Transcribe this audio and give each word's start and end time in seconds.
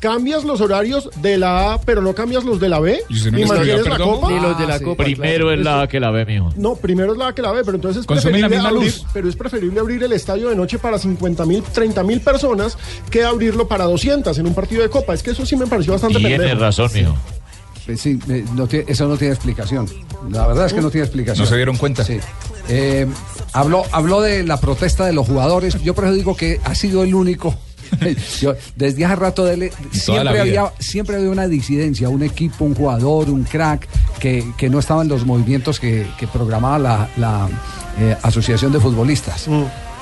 Cambias 0.00 0.44
los 0.44 0.60
horarios 0.60 1.08
de 1.22 1.38
la 1.38 1.72
A, 1.72 1.80
pero 1.80 2.02
no 2.02 2.14
cambias 2.14 2.44
los 2.44 2.60
de 2.60 2.68
la 2.68 2.80
B. 2.80 3.00
¿Y 3.08 3.14
usted 3.14 3.32
no 3.32 3.38
y 3.38 3.42
me 3.42 3.48
mantienes 3.48 3.76
estudió, 3.78 3.92
la 3.92 3.96
perdón? 4.04 4.20
copa. 4.20 4.30
Ni 4.32 4.40
los 4.40 4.58
de 4.58 4.66
la 4.66 4.80
copa. 4.80 5.04
Primero 5.04 5.50
es 5.52 5.58
la 5.60 5.88
que 5.88 6.00
la 6.00 6.10
ve, 6.10 6.26
mijo. 6.26 6.50
No, 6.56 6.76
primero 6.76 7.12
es 7.12 7.18
la 7.18 7.28
A 7.28 7.34
que 7.34 7.40
la 7.40 7.50
B, 7.52 7.62
pero 7.64 7.76
entonces 7.76 8.00
es 8.02 8.06
Consumen 8.06 8.42
la 8.42 8.48
preferible, 8.48 8.56
misma 8.72 8.78
abrir, 8.86 8.92
luz. 9.00 9.06
pero 9.14 9.28
es 9.28 9.36
preferible 9.36 9.80
abrir 9.80 10.02
el 10.04 10.12
estadio 10.12 10.50
de 10.50 10.56
noche 10.56 10.78
para 10.78 10.98
50 10.98 11.46
mil, 11.46 11.62
30 11.62 12.02
mil 12.02 12.20
personas 12.20 12.76
que 13.10 13.24
abrirlo 13.24 13.68
para 13.68 13.84
200 13.84 14.36
en 14.38 14.46
un 14.46 14.54
partido 14.54 14.82
de 14.82 14.90
copa. 14.90 15.14
Es 15.14 15.22
que 15.22 15.30
eso 15.30 15.46
sí 15.46 15.56
me 15.56 15.66
pareció 15.66 15.92
bastante 15.94 16.18
Tiene 16.18 16.36
pendejo. 16.36 16.60
razón, 16.60 16.90
mijo. 16.92 17.16
Pues 17.86 18.00
sí, 18.00 18.18
eh, 18.28 18.44
no 18.54 18.66
tiene- 18.66 18.84
eso 18.88 19.08
no 19.08 19.16
tiene 19.16 19.32
explicación. 19.32 19.88
La 20.30 20.46
verdad 20.46 20.66
es 20.66 20.74
que 20.74 20.82
no 20.82 20.90
tiene 20.90 21.06
explicación. 21.06 21.42
No 21.44 21.48
se 21.48 21.56
dieron 21.56 21.76
cuenta. 21.78 22.04
Sí. 22.04 22.18
Eh, 22.68 23.06
habló, 23.54 23.84
habló 23.92 24.20
de 24.20 24.42
la 24.42 24.60
protesta 24.60 25.06
de 25.06 25.14
los 25.14 25.26
jugadores. 25.26 25.80
Yo 25.82 25.94
por 25.94 26.04
eso 26.04 26.12
digo 26.12 26.36
que 26.36 26.60
ha 26.64 26.74
sido 26.74 27.02
el 27.02 27.14
único. 27.14 27.54
Yo, 28.40 28.54
desde 28.74 29.04
hace 29.04 29.16
rato 29.16 29.44
de 29.44 29.54
él, 29.54 29.60
la 29.60 29.90
siempre 29.92 30.40
había, 30.40 30.72
siempre 30.78 31.16
había 31.16 31.30
una 31.30 31.48
disidencia, 31.48 32.08
un 32.08 32.22
equipo, 32.22 32.64
un 32.64 32.74
jugador, 32.74 33.30
un 33.30 33.44
crack 33.44 33.86
que, 34.18 34.44
que 34.56 34.68
no 34.70 34.78
estaba 34.78 35.02
en 35.02 35.08
los 35.08 35.24
movimientos 35.26 35.78
que, 35.80 36.06
que 36.18 36.26
programaba 36.26 36.78
la, 36.78 37.08
la, 37.16 37.48
eh, 38.00 38.16
Asociación 38.22 38.72
de 38.72 38.80
Futbolistas. 38.80 39.46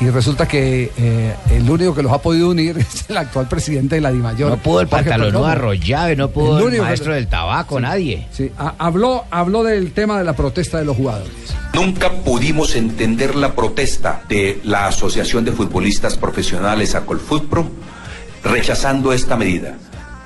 Y 0.00 0.10
resulta 0.10 0.48
que 0.48 0.90
eh, 0.98 1.34
el 1.52 1.70
único 1.70 1.94
que 1.94 2.02
los 2.02 2.10
ha 2.12 2.18
podido 2.18 2.50
unir 2.50 2.76
es 2.78 3.08
el 3.08 3.16
actual 3.16 3.46
presidente 3.48 3.94
de 3.94 4.00
la 4.00 4.10
DIMAYOR. 4.10 4.50
No 4.50 4.56
pudo 4.56 4.80
el 4.80 4.88
pantalón 4.88 5.28
Perdomo. 5.28 5.46
arrollado, 5.46 6.16
no 6.16 6.28
pudo 6.30 6.56
El 6.58 6.62
el, 6.62 6.68
único 6.68 6.82
que- 6.82 6.88
maestro 6.88 7.14
del 7.14 7.28
tabaco, 7.28 7.78
nadie. 7.78 8.26
Sí, 8.32 8.50
ha- 8.58 8.74
habló, 8.78 9.24
habló 9.30 9.62
del 9.62 9.92
tema 9.92 10.18
de 10.18 10.24
la 10.24 10.32
protesta 10.32 10.78
de 10.78 10.84
los 10.84 10.96
jugadores. 10.96 11.30
Nunca 11.74 12.10
pudimos 12.10 12.74
entender 12.74 13.36
la 13.36 13.54
protesta 13.54 14.22
de 14.28 14.60
la 14.64 14.88
Asociación 14.88 15.44
de 15.44 15.52
Futbolistas 15.52 16.16
Profesionales 16.16 16.94
Acolfutpro 16.96 17.68
rechazando 18.44 19.12
esta 19.12 19.36
medida. 19.36 19.76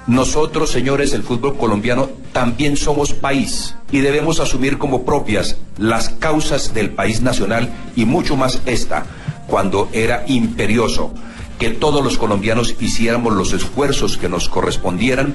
Nosotros, 0.07 0.71
señores 0.71 1.13
del 1.13 1.23
fútbol 1.23 1.57
colombiano, 1.57 2.09
también 2.33 2.77
somos 2.77 3.13
país 3.13 3.75
y 3.93 4.01
debemos 4.01 4.41
asumir 4.41 4.79
como 4.79 5.05
propias 5.05 5.57
las 5.77 6.09
causas 6.09 6.73
del 6.75 6.91
país 6.91 7.21
nacional 7.21 7.69
y 7.95 8.05
mucho 8.07 8.37
más 8.37 8.61
esta, 8.67 9.05
cuando 9.47 9.89
era 9.93 10.25
imperioso 10.27 11.13
que 11.59 11.71
todos 11.71 12.03
los 12.03 12.17
colombianos 12.17 12.75
hiciéramos 12.81 13.35
los 13.35 13.53
esfuerzos 13.53 14.17
que 14.17 14.29
nos 14.29 14.49
correspondieran 14.49 15.35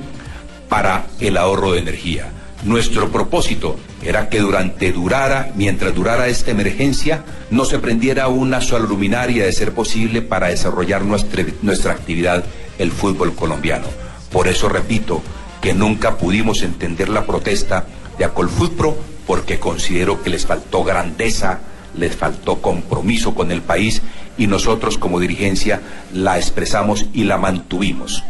para 0.69 1.05
el 1.19 1.37
ahorro 1.37 1.73
de 1.73 1.79
energía. 1.79 2.31
Nuestro 2.63 3.11
propósito 3.11 3.75
era 4.01 4.29
que 4.29 4.39
durante 4.39 4.93
durara, 4.93 5.51
mientras 5.55 5.93
durara 5.93 6.29
esta 6.29 6.51
emergencia, 6.51 7.23
no 7.51 7.65
se 7.65 7.77
prendiera 7.77 8.29
una 8.29 8.61
sola 8.61 8.85
luminaria 8.85 9.45
de 9.45 9.51
ser 9.51 9.73
posible 9.73 10.21
para 10.21 10.47
desarrollar 10.47 11.03
nuestra, 11.03 11.43
nuestra 11.61 11.91
actividad, 11.91 12.45
el 12.77 12.91
fútbol 12.91 13.33
colombiano. 13.35 13.87
Por 14.31 14.47
eso 14.47 14.69
repito 14.69 15.21
que 15.61 15.73
nunca 15.73 16.17
pudimos 16.17 16.61
entender 16.61 17.09
la 17.09 17.25
protesta 17.25 17.85
de 18.17 18.25
Acolfutpro 18.25 18.97
porque 19.25 19.59
considero 19.59 20.21
que 20.21 20.29
les 20.29 20.45
faltó 20.45 20.83
grandeza, 20.83 21.59
les 21.95 22.15
faltó 22.15 22.61
compromiso 22.61 23.33
con 23.33 23.51
el 23.51 23.61
país 23.61 24.01
y 24.37 24.47
nosotros 24.47 24.97
como 24.97 25.19
dirigencia 25.19 25.81
la 26.11 26.37
expresamos 26.37 27.05
y 27.13 27.23
la 27.23 27.37
mantuvimos. 27.37 28.23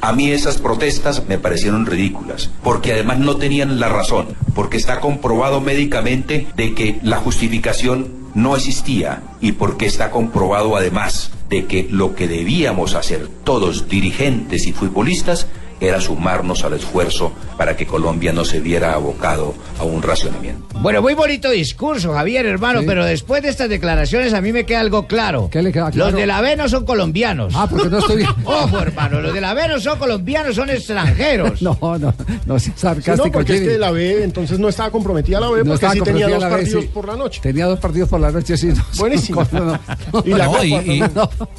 A 0.00 0.12
mí 0.12 0.30
esas 0.30 0.58
protestas 0.58 1.26
me 1.26 1.38
parecieron 1.38 1.86
ridículas, 1.86 2.50
porque 2.62 2.92
además 2.92 3.18
no 3.18 3.36
tenían 3.36 3.80
la 3.80 3.88
razón, 3.88 4.28
porque 4.54 4.76
está 4.76 5.00
comprobado 5.00 5.60
médicamente 5.60 6.46
de 6.54 6.74
que 6.74 7.00
la 7.02 7.16
justificación 7.16 8.08
no 8.34 8.54
existía 8.54 9.22
y 9.40 9.52
porque 9.52 9.86
está 9.86 10.10
comprobado 10.10 10.76
además 10.76 11.32
de 11.48 11.66
que 11.66 11.88
lo 11.90 12.14
que 12.14 12.28
debíamos 12.28 12.94
hacer 12.94 13.28
todos, 13.44 13.88
dirigentes 13.88 14.66
y 14.66 14.72
futbolistas, 14.72 15.46
era 15.80 16.00
sumarnos 16.00 16.64
al 16.64 16.72
esfuerzo 16.74 17.32
para 17.58 17.76
que 17.76 17.86
Colombia 17.86 18.32
no 18.32 18.44
se 18.44 18.60
viera 18.60 18.94
abocado 18.94 19.54
a 19.78 19.84
un 19.84 20.02
racionamiento. 20.02 20.64
Bueno, 20.80 21.02
muy 21.02 21.14
bonito 21.14 21.50
discurso, 21.50 22.12
Javier, 22.12 22.46
hermano, 22.46 22.80
Sí. 22.80 22.86
pero 22.86 23.04
después 23.04 23.42
de 23.42 23.48
estas 23.48 23.68
declaraciones 23.68 24.32
a 24.34 24.40
mí 24.40 24.52
me 24.52 24.64
queda 24.66 24.80
algo 24.80 25.06
claro. 25.06 25.48
¿Qué 25.50 25.62
le 25.62 25.72
queda 25.72 25.90
claro? 25.90 26.10
Los 26.10 26.20
de 26.20 26.26
la 26.26 26.40
B 26.40 26.56
no 26.56 26.68
son 26.68 26.84
colombianos. 26.84 27.52
Ah, 27.56 27.66
porque 27.68 27.88
no 27.88 27.98
estoy. 27.98 28.24
Ojo, 28.44 28.78
hermano, 28.80 29.20
los 29.20 29.32
de 29.34 29.40
la 29.40 29.54
B 29.54 29.68
no 29.68 29.80
son 29.80 29.98
colombianos, 29.98 30.54
son 30.56 30.70
extranjeros. 30.70 31.60
No, 31.66 31.76
no, 31.98 32.14
no 32.46 32.58
seas 32.58 32.62
Sí, 32.62 32.70
no, 32.74 32.78
sarcástico. 32.78 33.32
porque 33.32 33.54
es 33.54 33.60
Jimmy. 33.60 33.72
que 33.72 33.78
la 33.78 33.90
B 33.90 34.22
entonces 34.22 34.58
no 34.58 34.68
estaba 34.68 34.90
comprometida 34.90 35.40
la 35.40 35.48
B 35.50 35.58
No 35.64 35.72
porque 35.72 35.88
sí 35.90 36.00
tenía 36.00 36.28
dos 36.28 36.44
B, 36.44 36.50
partidos 36.50 36.84
sí. 36.84 36.90
por 36.92 37.06
la 37.08 37.16
noche. 37.16 37.40
Tenía 37.42 37.66
dos 37.66 37.78
partidos 37.80 38.08
por 38.08 38.20
la 38.20 38.30
noche, 38.30 38.56
sí. 38.56 38.68
no, 38.68 38.84
Buenísimo. 38.98 39.46
no. 39.52 39.78
Y 40.24 40.30
la 40.30 40.44
No, 40.44 40.50
Copa 40.52 40.64
y, 40.64 40.72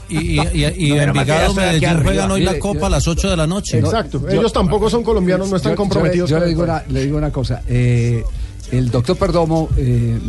y, 0.09 0.39
y, 0.53 0.65
y, 0.77 0.91
Envigado 0.97 1.53
Medellín 1.53 2.03
juegan 2.03 2.31
hoy 2.31 2.41
la 2.41 2.57
Copa 2.59 2.87
a 2.87 2.89
las 2.89 3.07
8 3.07 3.29
de 3.31 3.37
la 3.37 3.47
noche. 3.47 3.79
Exacto. 3.79 4.06
Ellos 4.29 4.53
tampoco 4.53 4.89
son 4.89 5.03
colombianos, 5.03 5.49
no 5.49 5.57
están 5.57 5.71
Yo- 5.71 5.75
yo 5.75 5.83
le- 5.83 5.89
comprometidos. 5.89 6.29
Yo, 6.29 6.39
le, 6.39 6.47
digo 6.47 6.63
una, 6.63 6.83
le 6.89 7.01
digo 7.05 7.17
una 7.17 7.31
cosa. 7.31 7.61
eh, 7.67 8.23
el 8.71 8.91
doctor 8.91 9.15
Perdomo, 9.15 9.69
eh, 9.77 10.19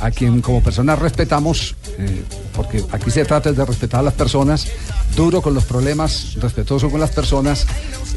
a 0.00 0.10
quien 0.10 0.42
como 0.42 0.62
persona 0.62 0.94
respetamos, 0.94 1.74
eh, 1.98 2.22
porque 2.58 2.82
aquí 2.90 3.08
se 3.12 3.24
trata 3.24 3.52
de 3.52 3.64
respetar 3.64 4.00
a 4.00 4.02
las 4.02 4.14
personas, 4.14 4.66
duro 5.14 5.40
con 5.40 5.54
los 5.54 5.62
problemas, 5.64 6.34
respetuoso 6.42 6.90
con 6.90 6.98
las 6.98 7.10
personas. 7.10 7.64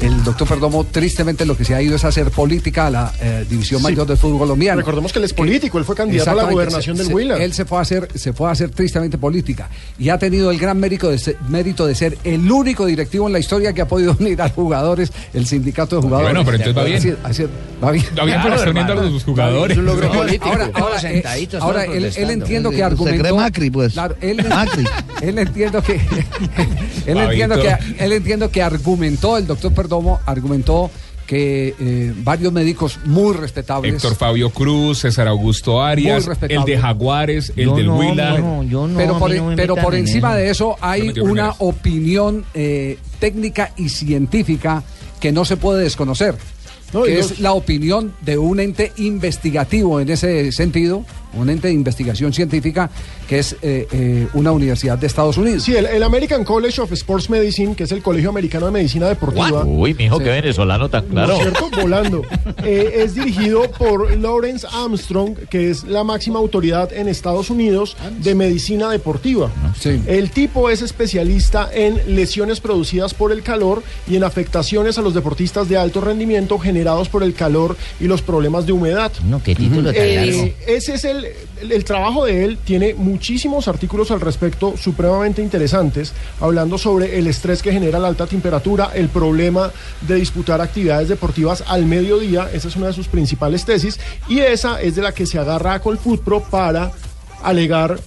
El 0.00 0.24
doctor 0.24 0.48
Perdomo, 0.48 0.82
tristemente, 0.82 1.46
lo 1.46 1.56
que 1.56 1.64
se 1.64 1.76
ha 1.76 1.80
ido 1.80 1.94
es 1.94 2.04
hacer 2.04 2.32
política 2.32 2.88
a 2.88 2.90
la 2.90 3.12
eh, 3.20 3.46
División 3.48 3.78
Sí. 3.80 3.84
Mayor 3.84 4.04
del 4.04 4.16
Fútbol 4.16 4.40
colombiano. 4.40 4.80
Recordemos 4.80 5.12
que 5.12 5.20
él 5.20 5.26
es 5.26 5.32
político, 5.32 5.78
él 5.78 5.84
fue 5.84 5.94
candidato 5.94 6.28
a 6.32 6.34
la 6.34 6.44
gobernación 6.50 6.96
se- 6.96 7.04
del 7.04 7.14
Huila. 7.14 7.36
Él 7.36 7.52
se 7.52 7.64
fue 7.64 7.78
a 7.78 7.82
hacer, 7.82 8.08
se 8.16 8.32
fue 8.32 8.48
a 8.48 8.50
hacer 8.52 8.70
tristemente 8.70 9.16
política 9.16 9.70
y 9.96 10.08
ha 10.08 10.18
tenido 10.18 10.50
el 10.50 10.58
gran 10.58 10.76
mérito 10.80 11.08
de, 11.08 11.18
ser, 11.18 11.36
mérito 11.48 11.86
de 11.86 11.94
ser 11.94 12.18
el 12.24 12.50
único 12.50 12.84
directivo 12.84 13.28
en 13.28 13.32
la 13.32 13.38
historia 13.38 13.72
que 13.72 13.80
ha 13.80 13.86
podido 13.86 14.16
unir 14.18 14.42
a 14.42 14.48
jugadores, 14.48 15.12
el 15.34 15.46
sindicato 15.46 15.94
de 15.96 16.02
jugadores. 16.02 16.32
Bueno, 16.34 16.44
pero 16.44 16.56
entonces 16.56 16.76
va 16.82 16.84
bien. 16.84 16.98
Así- 16.98 17.42
así- 17.44 17.50
va 17.82 17.90
bien. 17.92 18.04
Está 18.06 18.24
bien, 18.24 18.40
pero 18.42 18.70
uniendo 18.72 18.92
a 18.92 18.96
los 18.96 19.22
jugadores. 19.22 19.76
Es 19.76 19.78
un 19.78 19.84
logro 19.86 20.06
Ahora, 20.08 20.18
político. 20.18 20.46
ahora, 20.74 21.00
eh, 21.04 21.48
ahora 21.60 21.84
él, 21.84 22.10
él 22.16 22.30
entiendo 22.30 22.70
que 22.70 22.76
¿Usted 22.76 22.86
argumentó. 22.86 23.22
cree 23.22 23.32
Macri, 23.32 23.70
pues? 23.70 23.92
Claro, 23.92 24.16
él, 24.20 24.31
Macri. 24.36 24.84
él 25.22 25.38
entiendo 25.38 25.82
que 25.82 25.92
él 27.06 27.14
Fabito. 27.14 27.20
entiendo 27.30 27.60
que 27.60 27.76
él 28.04 28.12
entiendo 28.12 28.50
que 28.50 28.62
argumentó 28.62 29.36
el 29.36 29.46
doctor 29.46 29.72
Perdomo 29.72 30.20
argumentó 30.26 30.90
que 31.26 31.74
eh, 31.80 32.12
varios 32.18 32.52
médicos 32.52 32.98
muy 33.04 33.32
respetables 33.34 33.94
Héctor 33.94 34.16
Fabio 34.16 34.50
Cruz, 34.50 34.98
César 34.98 35.28
Augusto 35.28 35.82
Arias, 35.82 36.22
Muy 36.24 36.28
respetable. 36.28 36.56
el 36.56 36.64
de 36.64 36.78
Jaguares, 36.82 37.52
el 37.56 37.64
Yo 37.66 37.76
del 37.76 37.86
no, 37.86 37.96
Huila. 37.98 38.38
no, 38.38 38.62
yo 38.64 38.86
no, 38.86 38.96
pero 38.98 39.18
por, 39.18 39.30
me 39.30 39.56
pero 39.56 39.76
por 39.76 39.94
en 39.94 40.00
encima 40.00 40.30
eso. 40.32 40.36
de 40.38 40.50
eso 40.50 40.76
hay 40.80 41.08
una 41.20 41.52
opinión 41.58 42.44
eh, 42.54 42.98
técnica 43.18 43.72
y 43.76 43.88
científica 43.88 44.82
que 45.20 45.32
no 45.32 45.44
se 45.44 45.56
puede 45.56 45.82
desconocer. 45.84 46.34
Que 46.92 46.98
los- 47.16 47.30
es 47.32 47.40
la 47.40 47.52
opinión 47.52 48.12
de 48.20 48.36
un 48.36 48.60
ente 48.60 48.92
investigativo 48.98 50.00
en 50.00 50.10
ese 50.10 50.52
sentido, 50.52 51.06
un 51.34 51.50
ente 51.50 51.68
de 51.68 51.74
investigación 51.74 52.32
científica 52.32 52.90
que 53.28 53.38
es 53.38 53.56
eh, 53.62 53.86
eh, 53.92 54.28
una 54.34 54.52
universidad 54.52 54.98
de 54.98 55.06
Estados 55.06 55.36
Unidos. 55.38 55.62
Sí, 55.62 55.74
el, 55.74 55.86
el 55.86 56.02
American 56.02 56.44
College 56.44 56.80
of 56.82 56.92
Sports 56.92 57.30
Medicine, 57.30 57.74
que 57.74 57.84
es 57.84 57.92
el 57.92 58.02
Colegio 58.02 58.28
Americano 58.30 58.66
de 58.66 58.72
Medicina 58.72 59.08
Deportiva. 59.08 59.64
Uy, 59.64 59.94
mijo, 59.94 60.18
qué 60.18 60.28
venezolano 60.30 60.88
tan 60.88 61.04
¿No 61.08 61.14
claro. 61.14 61.32
es 61.34 61.38
cierto? 61.40 61.70
Volando. 61.80 62.22
Eh, 62.64 63.02
es 63.02 63.14
dirigido 63.14 63.68
por 63.72 64.16
Lawrence 64.16 64.64
Armstrong, 64.70 65.34
que 65.50 65.70
es 65.70 65.82
la 65.84 66.04
máxima 66.04 66.38
autoridad 66.38 66.92
en 66.92 67.08
Estados 67.08 67.50
Unidos 67.50 67.96
de 68.20 68.34
medicina 68.36 68.88
deportiva. 68.90 69.50
Sí. 69.80 70.00
El 70.06 70.30
tipo 70.30 70.70
es 70.70 70.80
especialista 70.82 71.68
en 71.72 72.00
lesiones 72.14 72.60
producidas 72.60 73.14
por 73.14 73.32
el 73.32 73.42
calor 73.42 73.82
y 74.08 74.14
en 74.16 74.22
afectaciones 74.24 74.96
a 74.98 75.02
los 75.02 75.12
deportistas 75.14 75.68
de 75.68 75.76
alto 75.76 76.00
rendimiento 76.00 76.58
generados 76.58 77.08
por 77.08 77.22
el 77.24 77.34
calor 77.34 77.76
y 77.98 78.04
los 78.04 78.22
problemas 78.22 78.64
de 78.66 78.72
humedad. 78.72 79.10
No, 79.24 79.42
qué 79.42 79.54
título 79.56 79.92
tan 79.92 80.02
Eh, 80.02 80.26
largo. 80.26 80.52
ese 80.68 80.94
es 80.94 81.04
el, 81.04 81.21
el, 81.60 81.84
trabajo 81.84 82.24
de 82.24 82.44
él, 82.44 82.58
tiene 82.64 82.94
muchísimos 82.94 83.68
artículos 83.68 84.10
al 84.10 84.20
respecto 84.20 84.76
supremamente 84.76 85.42
interesantes, 85.42 86.12
hablando 86.40 86.78
sobre 86.78 87.18
el 87.18 87.26
estrés 87.26 87.62
que 87.62 87.72
genera 87.72 87.98
la 87.98 88.08
alta 88.08 88.26
temperatura, 88.26 88.90
el 88.94 89.08
problema 89.08 89.70
de 90.02 90.16
disputar 90.16 90.60
actividades 90.60 91.08
deportivas 91.08 91.64
al 91.66 91.86
mediodía, 91.86 92.48
esa 92.52 92.68
es 92.68 92.76
una 92.76 92.88
de 92.88 92.92
sus 92.92 93.08
principales 93.08 93.64
tesis, 93.64 93.98
y 94.28 94.40
esa 94.40 94.80
es 94.80 94.94
de 94.94 95.02
la 95.02 95.12
que 95.12 95.26
se 95.26 95.38
agarra 95.38 95.74
a 95.74 95.80
Colfutpro 95.80 96.40
para 96.40 96.92
alegar 97.42 97.98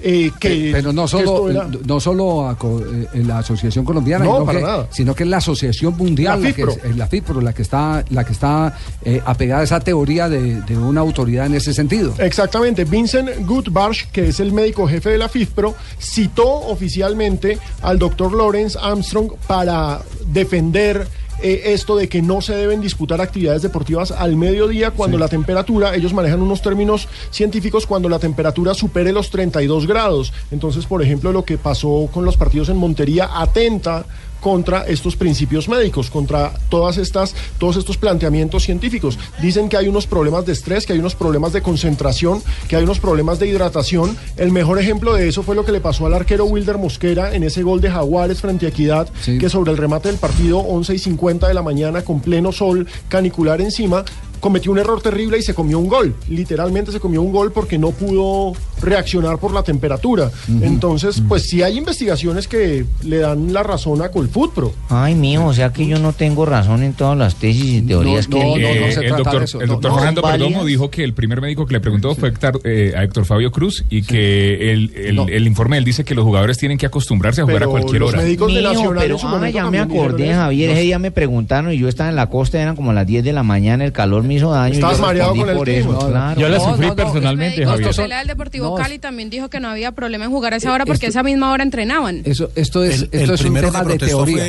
eh, 0.00 0.30
que... 0.38 0.70
Pero 0.72 0.92
no 0.92 1.06
solo, 1.08 1.48
era- 1.50 1.68
no 1.86 2.00
solo 2.00 2.50
eh, 2.50 3.06
en 3.14 3.28
la 3.28 3.38
Asociación 3.38 3.84
Colombiana, 3.84 4.24
No, 4.24 4.32
sino, 4.34 4.44
para 4.46 4.58
que, 4.58 4.64
nada. 4.64 4.88
sino 4.90 5.14
que 5.14 5.22
es 5.24 5.28
la 5.28 5.36
Asociación 5.38 5.96
Mundial, 5.96 6.42
La 6.42 6.48
la, 6.48 6.54
que, 6.54 6.62
es- 6.62 6.96
la 6.96 7.06
FIFPro, 7.06 7.40
la 7.40 7.52
que 7.52 7.62
está, 7.62 8.04
la 8.10 8.24
que 8.24 8.32
está 8.32 8.76
eh, 9.04 9.22
apegada 9.24 9.60
a 9.62 9.64
esa 9.64 9.80
teoría 9.80 10.28
de, 10.28 10.60
de 10.62 10.76
una 10.76 11.00
autoridad 11.00 11.46
en 11.46 11.54
ese 11.54 11.72
sentido. 11.72 12.14
Exactamente, 12.18 12.84
Vincent 12.84 13.30
Goodbarsh, 13.46 14.06
que 14.12 14.28
es 14.28 14.40
el 14.40 14.52
médico 14.52 14.86
jefe 14.86 15.10
de 15.10 15.18
la 15.18 15.28
FIFPRO, 15.28 15.74
citó 16.00 16.46
oficialmente 16.48 17.58
al 17.82 17.98
doctor 17.98 18.32
Lawrence 18.32 18.78
Armstrong 18.80 19.32
para 19.46 20.00
defender 20.26 21.06
eh, 21.42 21.72
esto 21.72 21.96
de 21.96 22.08
que 22.08 22.22
no 22.22 22.40
se 22.40 22.54
deben 22.54 22.80
disputar 22.80 23.20
actividades 23.20 23.62
deportivas 23.62 24.10
al 24.10 24.36
mediodía 24.36 24.90
cuando 24.90 25.18
la 25.18 25.28
temperatura, 25.28 25.94
ellos 25.94 26.12
manejan 26.12 26.42
unos 26.42 26.62
términos 26.62 27.08
científicos, 27.30 27.86
cuando 27.86 28.08
la 28.08 28.18
temperatura 28.18 28.74
supere 28.74 29.12
los 29.12 29.30
32 29.30 29.86
grados. 29.86 30.32
Entonces, 30.50 30.86
por 30.86 31.02
ejemplo, 31.02 31.32
lo 31.32 31.44
que 31.44 31.58
pasó 31.58 32.08
con 32.12 32.24
los 32.24 32.36
partidos 32.36 32.68
en 32.68 32.76
Montería 32.76 33.28
atenta 33.32 34.06
contra 34.44 34.82
estos 34.82 35.16
principios 35.16 35.70
médicos, 35.70 36.10
contra 36.10 36.52
todas 36.68 36.98
estas, 36.98 37.34
todos 37.56 37.78
estos 37.78 37.96
planteamientos 37.96 38.62
científicos. 38.62 39.18
Dicen 39.40 39.70
que 39.70 39.78
hay 39.78 39.88
unos 39.88 40.06
problemas 40.06 40.44
de 40.44 40.52
estrés, 40.52 40.84
que 40.84 40.92
hay 40.92 40.98
unos 40.98 41.14
problemas 41.14 41.54
de 41.54 41.62
concentración, 41.62 42.42
que 42.68 42.76
hay 42.76 42.84
unos 42.84 43.00
problemas 43.00 43.38
de 43.38 43.46
hidratación. 43.46 44.18
El 44.36 44.52
mejor 44.52 44.78
ejemplo 44.78 45.14
de 45.14 45.28
eso 45.28 45.42
fue 45.42 45.54
lo 45.54 45.64
que 45.64 45.72
le 45.72 45.80
pasó 45.80 46.04
al 46.04 46.12
arquero 46.12 46.44
Wilder 46.44 46.76
Mosquera 46.76 47.34
en 47.34 47.42
ese 47.42 47.62
gol 47.62 47.80
de 47.80 47.90
Jaguares 47.90 48.42
frente 48.42 48.66
a 48.66 48.68
Equidad, 48.68 49.08
que 49.24 49.48
sobre 49.48 49.70
el 49.70 49.78
remate 49.78 50.10
del 50.10 50.18
partido 50.18 50.58
11 50.58 50.94
y 50.94 50.98
50 50.98 51.48
de 51.48 51.54
la 51.54 51.62
mañana 51.62 52.04
con 52.04 52.20
pleno 52.20 52.52
sol 52.52 52.86
canicular 53.08 53.62
encima, 53.62 54.04
cometió 54.44 54.70
un 54.72 54.78
error 54.78 55.00
terrible 55.00 55.38
y 55.38 55.42
se 55.42 55.54
comió 55.54 55.78
un 55.78 55.88
gol. 55.88 56.14
Literalmente 56.28 56.92
se 56.92 57.00
comió 57.00 57.22
un 57.22 57.32
gol 57.32 57.50
porque 57.50 57.78
no 57.78 57.92
pudo 57.92 58.52
reaccionar 58.82 59.38
por 59.38 59.54
la 59.54 59.62
temperatura. 59.62 60.30
Entonces, 60.60 61.22
pues 61.26 61.44
sí 61.48 61.62
hay 61.62 61.78
investigaciones 61.78 62.46
que 62.46 62.84
le 63.02 63.18
dan 63.18 63.54
la 63.54 63.62
razón 63.62 64.02
a 64.02 64.10
Colfutpro. 64.10 64.74
Ay, 64.90 65.14
mío, 65.14 65.46
o 65.46 65.54
sea 65.54 65.72
que 65.72 65.86
yo 65.86 65.98
no 65.98 66.12
tengo 66.12 66.44
razón 66.44 66.82
en 66.82 66.92
todas 66.92 67.16
las 67.16 67.36
tesis 67.36 67.64
y 67.76 67.80
teorías 67.82 68.28
que 68.28 68.38
Eh, 68.38 68.44
digo. 68.44 68.68
el 69.02 69.08
doctor, 69.16 69.44
el 69.62 69.68
doctor 69.68 69.90
¿No 69.92 69.96
Fernando 69.96 70.20
Perdomo 70.22 70.64
dijo 70.66 70.90
que 70.90 71.04
el 71.04 71.14
primer 71.14 71.40
médico 71.40 71.64
que 71.64 71.72
le 71.72 71.80
preguntó 71.80 72.14
fue 72.14 72.28
Héctor, 72.28 72.60
eh, 72.64 72.92
a 72.94 73.02
Héctor 73.02 73.24
Fabio 73.24 73.50
Cruz 73.50 73.84
y 73.88 74.02
que 74.02 74.72
el, 74.72 74.92
el- 74.94 75.18
el 75.30 75.46
informe 75.46 75.78
él 75.78 75.84
dice 75.84 76.04
que 76.04 76.14
los 76.14 76.24
jugadores 76.24 76.58
tienen 76.58 76.76
que 76.76 76.84
acostumbrarse 76.84 77.40
a 77.40 77.44
jugar 77.44 77.62
a 77.62 77.66
cualquier 77.66 78.00
los 78.00 78.10
hora. 78.12 78.20
médicos 78.22 78.52
de 78.52 78.60
Nacional 78.60 78.98
pero 79.00 79.14
en 79.14 79.20
su 79.20 79.26
ah, 79.26 79.30
momento 79.30 79.54
ya 79.56 79.70
me 79.70 79.78
acordé, 79.78 80.34
Javier. 80.34 80.70
eso. 80.70 80.76
Ese 80.78 80.84
día 80.86 80.98
me 80.98 81.10
preguntaron 81.10 81.72
y 81.72 81.78
yo 81.78 81.88
estaba 81.88 82.10
en 82.10 82.16
la 82.16 82.28
costa, 82.28 82.60
eran 82.60 82.76
como 82.76 82.92
las 82.92 83.06
10 83.06 83.24
de 83.24 83.32
la 83.32 83.42
mañana, 83.42 83.84
el 83.84 83.92
calor 83.92 84.22
me 84.24 84.33
hizo 84.34 84.50
daño. 84.50 84.74
yo 84.78 84.98
mareado 84.98 85.34
con 85.34 85.48
el 85.48 85.68
eso, 85.68 85.98
claro. 86.08 86.40
Yo 86.40 86.48
la 86.48 86.58
No, 86.58 86.64
sufrí 86.64 86.82
no, 86.86 86.88
no, 86.88 86.96
personalmente, 86.96 87.62
es- 87.62 87.68
Javier. 87.68 87.90
Pelea 87.94 88.18
del 88.18 88.26
Deportivo 88.28 88.70
no, 88.70 88.74
Cali 88.82 88.98
también 88.98 89.30
dijo 89.30 89.48
que 89.48 89.60
no 89.60 89.68
había 89.68 89.92
problema 89.92 90.24
en 90.24 90.30
jugar 90.30 90.54
a 90.54 90.56
esa 90.56 90.72
hora 90.72 90.84
porque 90.86 91.06
esto- 91.06 91.18
esa 91.20 91.22
misma 91.22 91.52
hora 91.52 91.62
entrenaban. 91.62 92.22
Eso, 92.24 92.50
esto 92.54 92.82
es, 92.84 93.02
El- 93.02 93.02
esto 93.12 93.18
el 93.18 93.30
es 93.30 93.40
un 93.44 93.54
tema 93.54 93.84
de 93.84 93.98
teorías. 93.98 94.46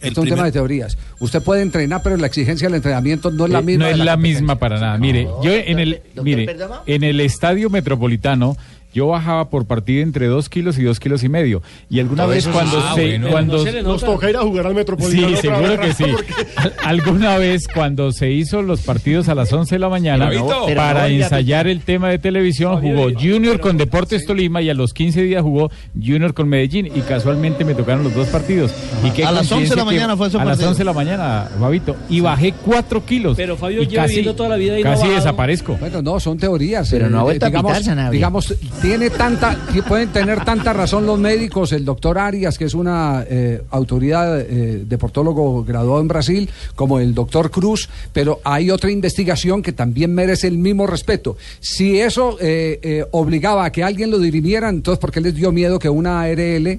el 0.00 0.08
Esto 0.08 0.20
es 0.20 0.24
un 0.24 0.28
tema 0.28 0.44
de 0.44 0.52
teorías. 0.52 0.98
Usted 1.20 1.42
puede 1.42 1.62
entrenar, 1.62 2.02
pero 2.02 2.16
la 2.18 2.26
exigencia 2.26 2.68
del 2.68 2.74
entrenamiento 2.76 3.30
no 3.30 3.46
es 3.46 3.50
la 3.50 3.60
Eh, 3.60 3.62
misma. 3.62 3.84
no 3.84 3.90
es 3.90 3.98
la 3.98 4.12
competencia. 4.12 4.40
misma 4.42 4.58
para 4.58 4.78
nada. 4.78 4.98
Mire, 4.98 5.26
yo 5.42 5.52
en 5.52 5.78
el, 5.78 6.02
mire, 6.22 6.54
en 6.86 7.02
el 7.02 7.20
estadio 7.20 7.70
metropolitano 7.70 8.56
yo 8.96 9.08
bajaba 9.08 9.50
por 9.50 9.66
partida 9.66 10.02
entre 10.02 10.26
dos 10.26 10.48
kilos 10.48 10.78
y 10.78 10.84
dos 10.84 10.98
kilos 10.98 11.22
y 11.22 11.28
medio. 11.28 11.60
Y 11.90 12.00
alguna 12.00 12.22
Todo 12.22 12.30
vez 12.32 12.44
eso 12.46 12.52
cuando 12.52 12.80
sí. 12.80 12.80
se, 12.80 12.86
Ah, 12.88 12.94
bueno. 12.94 13.28
cuando 13.30 13.56
No 13.58 13.62
se 13.62 13.72
le 13.72 13.82
Nos 13.82 14.02
toca 14.02 14.30
ir 14.30 14.36
a 14.36 14.40
jugar 14.40 14.66
al 14.66 14.72
Sí, 14.72 14.76
Metropolitano. 14.78 15.28
otra 15.36 15.40
seguro 15.42 15.80
que 15.80 15.92
sí. 15.92 16.04
Alguna 16.84 17.36
vez 17.36 17.68
cuando 17.68 18.10
se 18.12 18.30
hizo 18.30 18.62
los 18.62 18.80
partidos 18.80 19.28
a 19.28 19.34
las 19.34 19.52
11 19.52 19.74
de 19.74 19.78
la 19.78 19.88
mañana 19.90 20.28
Pero 20.30 20.48
no, 20.48 20.66
pero 20.66 20.80
para 20.80 21.08
ensayar 21.08 21.66
el 21.66 21.80
tema 21.82 22.08
de 22.08 22.18
televisión 22.18 22.80
jugó 22.80 23.08
Junior 23.12 23.60
con 23.60 23.76
Deportes 23.76 24.24
Tolima 24.26 24.62
y 24.62 24.70
a 24.70 24.74
los 24.74 24.94
15 24.94 25.22
días 25.22 25.42
jugó 25.42 25.70
Junior 25.94 26.32
con 26.32 26.48
Medellín 26.48 26.86
y 26.86 27.00
casualmente 27.02 27.64
me 27.64 27.74
tocaron 27.74 28.02
los 28.04 28.14
dos 28.14 28.28
partidos. 28.28 28.72
¿Y 29.04 29.10
qué 29.10 29.24
A 29.24 29.32
las 29.32 29.50
11 29.52 29.68
de 29.70 29.76
la 29.76 29.84
mañana 29.84 30.16
fue 30.16 30.28
ese 30.28 30.36
A 30.38 30.40
las 30.40 30.48
partido. 30.48 30.68
11 30.70 30.78
de 30.78 30.84
la 30.84 30.92
mañana, 30.94 31.48
Fabito. 31.60 31.96
Y 32.08 32.20
bajé 32.20 32.54
4 32.64 33.04
kilos. 33.04 33.36
Pero 33.36 33.56
Fabio 33.56 33.82
lleva 33.82 34.06
viviendo 34.06 34.34
toda 34.34 34.48
la 34.48 34.56
vida 34.56 34.78
y 34.78 34.82
casi 34.82 35.08
desaparezco. 35.08 35.76
Bueno, 35.78 36.00
no, 36.02 36.18
son 36.20 36.38
teorías. 36.38 36.88
Pero 36.90 37.10
no 37.10 37.18
ha 37.18 37.20
Eh, 37.20 37.24
vuelto 37.24 37.46
a 37.46 37.48
digamos, 37.48 37.72
pitar, 37.72 37.84
Sanabria. 37.84 38.10
digamos, 38.10 38.54
tiene 38.86 39.10
tanta, 39.10 39.58
que 39.72 39.82
pueden 39.82 40.10
tener 40.10 40.44
tanta 40.44 40.72
razón 40.72 41.06
los 41.06 41.18
médicos, 41.18 41.72
el 41.72 41.84
doctor 41.84 42.18
Arias, 42.20 42.56
que 42.56 42.66
es 42.66 42.74
una 42.74 43.24
eh, 43.28 43.60
autoridad 43.70 44.40
eh, 44.40 44.84
deportólogo 44.86 45.64
graduado 45.64 46.00
en 46.00 46.06
Brasil, 46.06 46.48
como 46.76 47.00
el 47.00 47.12
doctor 47.12 47.50
Cruz, 47.50 47.88
pero 48.12 48.38
hay 48.44 48.70
otra 48.70 48.92
investigación 48.92 49.60
que 49.60 49.72
también 49.72 50.14
merece 50.14 50.46
el 50.46 50.58
mismo 50.58 50.86
respeto. 50.86 51.36
Si 51.58 51.98
eso 51.98 52.36
eh, 52.40 52.78
eh, 52.80 53.04
obligaba 53.10 53.64
a 53.64 53.72
que 53.72 53.82
alguien 53.82 54.08
lo 54.12 54.20
dirimiera, 54.20 54.68
entonces, 54.68 55.00
¿por 55.00 55.10
qué 55.10 55.20
les 55.20 55.34
dio 55.34 55.50
miedo 55.50 55.80
que 55.80 55.88
una 55.88 56.20
ARL... 56.20 56.78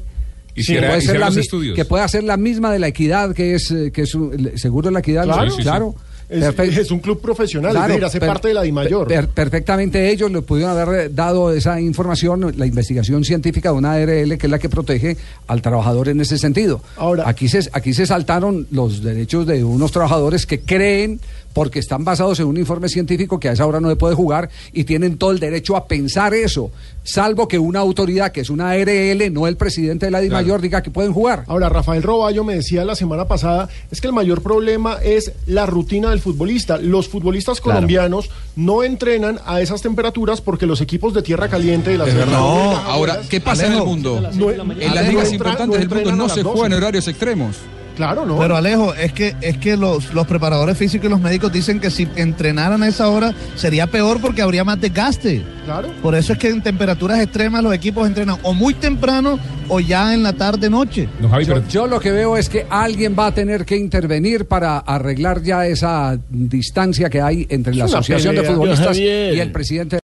Hiciera- 0.56 0.88
puede 0.88 1.02
ser 1.02 1.20
la 1.20 1.30
que 1.76 1.86
pueda 1.86 2.08
ser 2.08 2.24
la 2.24 2.38
misma 2.38 2.72
de 2.72 2.80
la 2.80 2.88
equidad, 2.88 3.36
que 3.36 3.54
es, 3.56 3.70
eh, 3.70 3.92
que 3.92 4.04
es 4.04 4.18
seguro 4.56 4.90
la 4.92 5.00
equidad, 5.00 5.26
Claro. 5.26 5.52
Sí. 5.52 5.62
claro. 5.62 5.94
Es, 6.30 6.92
un 6.92 7.00
club 7.00 7.22
profesional, 7.22 7.74
es 7.76 7.88
decir, 7.88 8.04
hace 8.04 8.20
per- 8.20 8.28
parte 8.28 8.48
de 8.50 8.54
la 8.54 8.62
DIMAYOR. 8.64 9.08
per- 9.08 9.30
perfectamente 9.30 10.10
ellos 10.12 10.30
le 10.30 10.42
pudieron 10.42 10.78
haber 10.78 11.14
dado 11.16 11.54
esa 11.54 11.80
información, 11.80 12.54
la 12.58 12.66
investigación 12.66 13.24
científica 13.24 13.70
de 13.72 13.76
una 13.78 13.94
ARL 13.94 14.38
que 14.38 14.48
es 14.48 14.50
la 14.52 14.60
que 14.60 14.68
protege 14.68 15.16
al 15.48 15.62
trabajador 15.62 16.10
en 16.10 16.20
ese 16.20 16.38
sentido. 16.38 16.82
Ahora- 16.98 17.24
aquí 17.30 17.48
se, 17.48 17.70
aquí 17.72 17.94
se 17.94 18.06
saltaron 18.06 18.68
los 18.72 19.02
derechos 19.04 19.48
de 19.48 19.64
unos 19.64 19.92
trabajadores 19.94 20.46
que 20.46 20.60
creen 20.60 21.20
porque 21.58 21.80
están 21.80 22.06
basados 22.06 22.40
en 22.40 22.46
un 22.46 22.56
informe 22.58 22.88
científico 22.88 23.40
que 23.40 23.50
a 23.50 23.54
esa 23.54 23.66
hora 23.66 23.80
no 23.80 23.90
se 23.90 23.96
puede 23.96 24.14
jugar 24.14 24.52
y 24.74 24.84
tienen 24.84 25.18
todo 25.18 25.32
el 25.32 25.40
derecho 25.40 25.76
a 25.76 25.88
pensar 25.88 26.36
eso, 26.36 26.70
salvo 27.04 27.48
que 27.48 27.58
una 27.58 27.80
autoridad 27.80 28.32
que 28.32 28.42
es 28.42 28.52
una 28.52 28.70
ARL, 28.70 29.34
no 29.34 29.48
el 29.48 29.58
presidente 29.58 30.06
de 30.06 30.12
la 30.12 30.20
DIMAYOR, 30.22 30.62
diga 30.62 30.84
que 30.84 30.92
pueden 30.92 31.14
jugar. 31.14 31.46
Ahora, 31.48 31.68
Rafael 31.68 32.04
Roballo 32.04 32.44
me 32.44 32.54
decía 32.54 32.86
la 32.86 32.94
semana 32.96 33.28
pasada, 33.28 33.70
es 33.90 34.00
que 34.02 34.06
el 34.06 34.14
mayor 34.14 34.44
problema 34.44 34.98
es 35.04 35.32
la 35.48 35.66
rutina 35.66 36.12
del 36.12 36.20
futbolista. 36.20 36.78
Los 36.78 37.08
futbolistas 37.10 37.60
Claro. 37.60 37.78
colombianos 37.80 38.30
no 38.56 38.84
entrenan 38.84 39.40
a 39.48 39.60
esas 39.60 39.82
temperaturas 39.82 40.42
porque 40.42 40.68
los 40.68 40.80
equipos 40.82 41.16
de 41.16 41.24
tierra 41.24 41.48
caliente 41.50 41.90
de 41.90 41.98
la 41.98 42.06
de 42.06 42.26
No, 42.28 42.78
ahora, 42.78 43.22
¿qué 43.28 43.42
pasa 43.42 43.66
en 43.66 43.74
el 43.74 43.84
mundo? 43.84 44.22
no- 44.36 44.52
En 44.52 44.94
las 44.94 45.08
ligas 45.08 45.34
importantes 45.34 45.80
del 45.80 45.90
mundo 45.90 46.16
no 46.16 46.30
se 46.30 46.44
12. 46.44 46.54
juega 46.60 46.68
en 46.68 46.74
horarios 46.84 47.08
extremos. 47.08 47.56
Claro, 47.98 48.26
no. 48.26 48.38
Pero 48.38 48.56
Alejo, 48.56 48.94
es 48.94 49.12
que 49.12 49.36
es 49.42 49.58
que 49.58 49.76
los, 49.76 50.14
los 50.14 50.26
preparadores 50.28 50.78
físicos 50.78 51.08
y 51.08 51.10
los 51.10 51.20
médicos 51.20 51.52
dicen 51.52 51.80
que 51.80 51.90
si 51.90 52.08
entrenaran 52.16 52.82
a 52.84 52.88
esa 52.88 53.10
hora 53.10 53.34
sería 53.56 53.88
peor 53.88 54.22
porque 54.22 54.42
habría 54.42 54.64
más 54.64 54.80
desgaste. 54.80 55.44
Claro. 55.66 55.90
Por 56.02 56.16
eso 56.16 56.34
es 56.34 56.40
que 56.40 56.50
en 56.50 56.62
temperaturas 56.62 57.20
extremas 57.20 57.64
los 57.64 57.74
equipos 57.74 58.08
entrenan 58.08 58.38
o 58.44 58.54
muy 58.54 58.74
temprano 58.76 59.40
o 59.68 59.80
ya 59.80 60.14
en 60.14 60.24
la 60.24 60.34
tarde 60.34 60.70
noche. 60.70 61.10
No, 61.20 61.30
Javi, 61.30 61.46
Yo, 61.46 61.54
pero 61.56 61.68
yo 61.68 61.88
lo 61.88 62.00
que 62.00 62.12
veo 62.12 62.38
es 62.38 62.50
que 62.50 62.66
alguien 62.70 63.16
va 63.18 63.28
a 63.28 63.34
tener 63.34 63.66
que 63.66 63.76
intervenir 63.76 64.46
para 64.46 64.78
arreglar 64.78 65.42
ya 65.42 65.66
esa 65.66 66.18
distancia 66.30 67.10
que 67.10 67.22
hay 67.22 67.46
entre 67.50 67.76
la 67.76 67.86
Es 67.86 67.94
Asociación 67.94 68.36
de. 68.36 68.44
Futbolistas 68.44 68.98
y 68.98 69.08
el 69.08 69.52
presidente 69.52 69.96